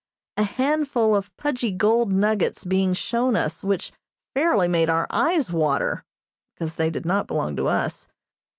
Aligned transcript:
a 0.35 0.41
handful 0.41 1.15
of 1.15 1.29
pudgy 1.37 1.69
gold 1.71 2.11
nuggets 2.11 2.63
being 2.63 2.91
shown 2.91 3.35
us 3.35 3.63
which 3.63 3.91
fairly 4.33 4.67
made 4.67 4.89
our 4.89 5.05
eyes 5.11 5.51
water 5.53 6.03
(because 6.55 6.73
they 6.77 6.89
did 6.89 7.05
not 7.05 7.27
belong 7.27 7.55
to 7.55 7.67
us). 7.67 8.07